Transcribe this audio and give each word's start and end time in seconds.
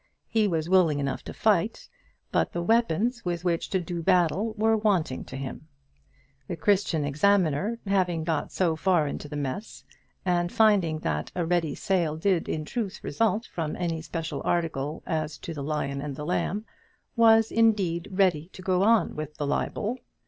He 0.27 0.47
was 0.47 0.67
willing 0.67 0.97
enough 0.99 1.21
to 1.25 1.31
fight, 1.31 1.87
but 2.31 2.53
the 2.53 2.63
weapons 2.63 3.23
with 3.23 3.45
which 3.45 3.69
to 3.69 3.79
do 3.79 4.01
battle 4.01 4.55
were 4.57 4.75
wanting 4.75 5.23
to 5.25 5.35
him. 5.37 5.67
The 6.47 6.55
Christian 6.55 7.05
Examiner, 7.05 7.77
having 7.85 8.23
got 8.23 8.51
so 8.51 8.75
far 8.75 9.07
into 9.07 9.29
the 9.29 9.35
mess, 9.35 9.83
and 10.25 10.51
finding 10.51 10.97
that 11.01 11.31
a 11.35 11.45
ready 11.45 11.75
sale 11.75 12.17
did 12.17 12.49
in 12.49 12.65
truth 12.65 13.03
result 13.03 13.45
from 13.45 13.75
any 13.75 14.01
special 14.01 14.41
article 14.43 15.03
as 15.05 15.37
to 15.37 15.53
the 15.53 15.61
lion 15.61 16.01
and 16.01 16.15
the 16.15 16.25
lamb, 16.25 16.65
was 17.15 17.51
indeed 17.51 18.07
ready 18.09 18.49
to 18.53 18.63
go 18.63 18.81
on 18.81 19.15
with 19.15 19.37
the 19.37 19.45
libel. 19.45 19.99